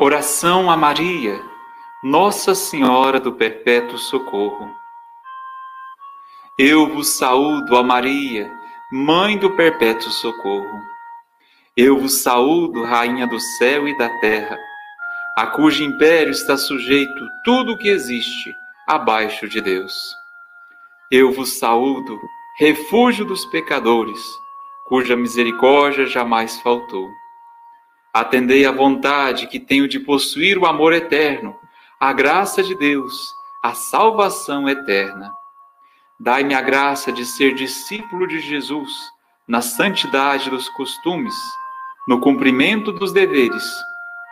[0.00, 1.42] Oração a Maria,
[2.04, 4.72] Nossa Senhora do Perpétuo Socorro.
[6.56, 8.48] Eu vos saúdo, ó Maria,
[8.92, 10.80] Mãe do Perpétuo Socorro.
[11.76, 14.56] Eu vos saúdo, Rainha do céu e da terra,
[15.36, 18.54] a cujo império está sujeito tudo o que existe
[18.86, 20.14] abaixo de Deus.
[21.10, 22.20] Eu vos saúdo,
[22.60, 24.24] refúgio dos pecadores,
[24.86, 27.10] cuja misericórdia jamais faltou.
[28.12, 31.54] Atendei à vontade que tenho de possuir o amor eterno,
[32.00, 33.14] a graça de Deus,
[33.62, 35.30] a salvação eterna.
[36.18, 38.90] Dai-me a graça de ser discípulo de Jesus,
[39.46, 41.34] na santidade dos costumes,
[42.06, 43.64] no cumprimento dos deveres,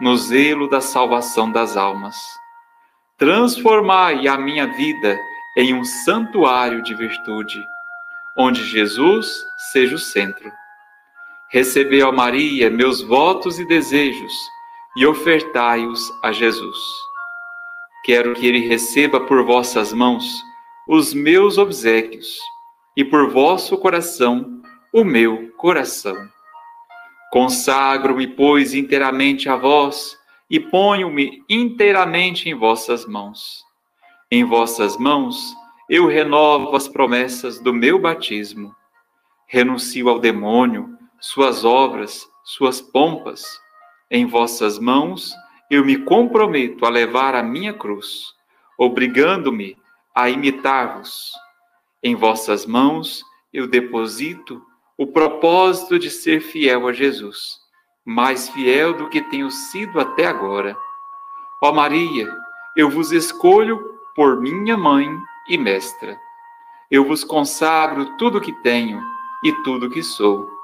[0.00, 2.16] no zelo da salvação das almas.
[3.18, 5.18] Transformai a minha vida
[5.56, 7.60] em um santuário de virtude,
[8.38, 10.50] onde Jesus seja o centro
[11.54, 14.32] Recebei, ó Maria, meus votos e desejos
[14.96, 16.76] e ofertai-os a Jesus.
[18.04, 20.42] Quero que ele receba por vossas mãos
[20.88, 22.40] os meus obsequios
[22.96, 24.60] e por vosso coração
[24.92, 26.16] o meu coração.
[27.30, 30.18] Consagro-me, pois, inteiramente a vós
[30.50, 33.64] e ponho-me inteiramente em vossas mãos.
[34.28, 35.54] Em vossas mãos
[35.88, 38.74] eu renovo as promessas do meu batismo.
[39.46, 43.60] Renuncio ao demônio suas obras, suas pompas.
[44.10, 45.34] Em vossas mãos
[45.70, 48.34] eu me comprometo a levar a minha cruz,
[48.78, 49.76] obrigando-me
[50.14, 51.32] a imitar-vos.
[52.02, 54.62] Em vossas mãos eu deposito
[54.96, 57.58] o propósito de ser fiel a Jesus,
[58.04, 60.76] mais fiel do que tenho sido até agora.
[61.62, 62.30] Ó Maria,
[62.76, 65.08] eu vos escolho por minha mãe
[65.48, 66.16] e mestra.
[66.90, 69.02] Eu vos consagro tudo que tenho
[69.42, 70.54] e tudo que sou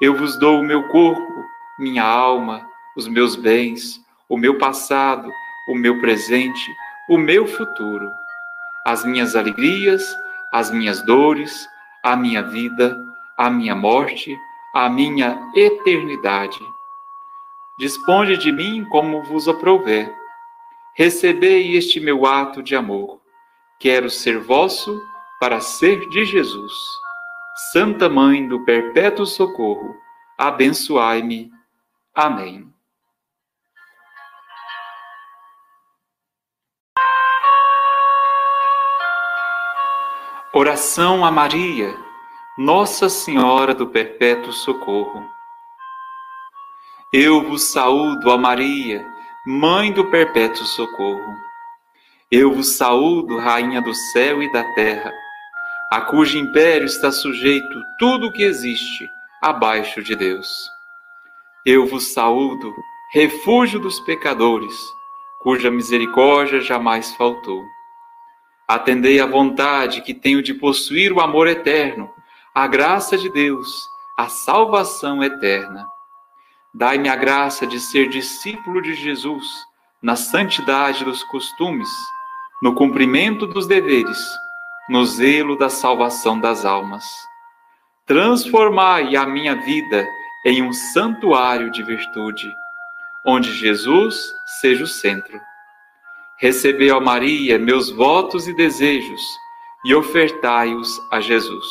[0.00, 1.44] eu vos dou o meu corpo,
[1.78, 5.30] minha alma, os meus bens, o meu passado,
[5.68, 6.74] o meu presente,
[7.08, 8.10] o meu futuro,
[8.86, 10.04] as minhas alegrias,
[10.52, 11.68] as minhas dores,
[12.02, 12.96] a minha vida,
[13.36, 14.36] a minha morte,
[14.74, 16.60] a minha eternidade.
[17.78, 20.12] Disponde de mim como vos aprouver.
[20.94, 23.20] Recebei este meu ato de amor.
[23.80, 25.02] Quero ser vosso
[25.40, 26.72] para ser de Jesus.
[27.74, 29.96] Santa Mãe do Perpétuo Socorro,
[30.38, 31.50] abençoai-me.
[32.14, 32.72] Amém.
[40.52, 41.92] Oração a Maria,
[42.56, 45.28] Nossa Senhora do Perpétuo Socorro.
[47.12, 49.04] Eu vos saúdo, ó Maria,
[49.44, 51.36] Mãe do Perpétuo Socorro.
[52.30, 55.23] Eu vos saúdo, Rainha do céu e da terra
[55.94, 59.08] a cujo império está sujeito tudo o que existe
[59.40, 60.68] abaixo de Deus.
[61.64, 62.74] Eu vos saúdo,
[63.12, 64.74] refúgio dos pecadores,
[65.40, 67.62] cuja misericórdia jamais faltou.
[68.66, 72.10] Atendei à vontade que tenho de possuir o amor eterno,
[72.52, 73.88] a graça de Deus,
[74.18, 75.86] a salvação eterna.
[76.74, 79.46] Dai-me a graça de ser discípulo de Jesus,
[80.02, 81.88] na santidade dos costumes,
[82.60, 84.18] no cumprimento dos deveres
[84.88, 87.04] no zelo da salvação das almas.
[88.06, 90.06] Transformai a minha vida
[90.46, 92.52] em um santuário de virtude,
[93.26, 95.40] onde Jesus seja o centro.
[96.38, 99.22] Recebei, ó Maria, meus votos e desejos
[99.84, 101.66] e ofertai-os a Jesus.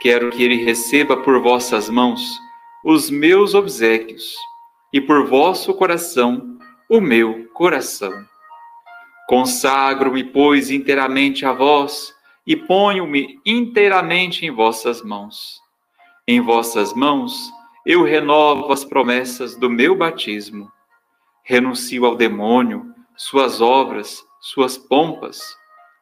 [0.00, 2.22] Quero que ele receba por vossas mãos
[2.84, 4.34] os meus obsequios
[4.92, 6.58] e por vosso coração
[6.88, 8.31] o meu coração.
[9.32, 12.14] Consagro-me, pois, inteiramente a vós
[12.46, 15.58] e ponho-me inteiramente em vossas mãos.
[16.28, 17.50] Em vossas mãos
[17.86, 20.70] eu renovo as promessas do meu batismo.
[21.42, 25.56] Renuncio ao demônio, suas obras, suas pompas.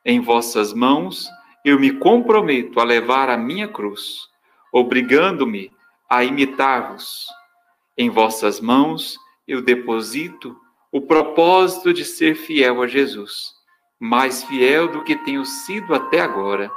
[0.05, 1.29] Em vossas mãos
[1.65, 4.27] eu me comprometo a levar a minha cruz,
[4.73, 5.71] obrigando-me
[6.11, 7.29] a imitar-vos.
[7.97, 9.17] Em vossas mãos
[9.47, 10.57] eu deposito
[10.93, 13.53] o propósito de ser fiel a Jesus,
[13.99, 16.71] mais fiel do que tenho sido até agora.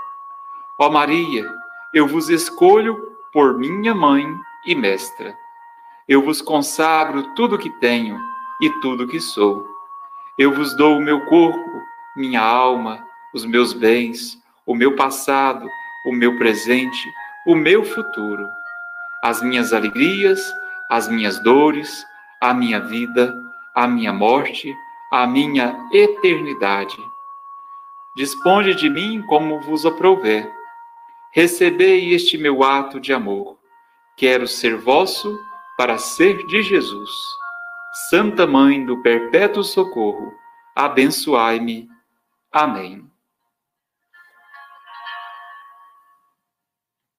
[0.79, 1.49] Ó Maria,
[1.93, 2.95] eu vos escolho
[3.31, 4.25] por minha mãe
[4.65, 5.35] e mestra.
[6.07, 8.19] Eu vos consagro tudo que tenho
[8.61, 9.65] e tudo que sou.
[10.37, 11.81] Eu vos dou o meu corpo,
[12.15, 15.67] minha alma, os meus bens, o meu passado,
[16.05, 17.11] o meu presente,
[17.47, 18.47] o meu futuro,
[19.23, 20.41] as minhas alegrias,
[20.89, 22.05] as minhas dores,
[22.41, 23.33] a minha vida,
[23.75, 24.75] a minha morte,
[25.11, 26.97] a minha eternidade.
[28.15, 30.51] Disponde de mim como vos aprouver.
[31.31, 33.57] Recebei este meu ato de amor.
[34.15, 35.39] Quero ser vosso
[35.77, 37.09] para ser de Jesus.
[38.09, 40.33] Santa Mãe do Perpétuo Socorro,
[40.75, 41.87] abençoai-me.
[42.51, 43.12] Amém.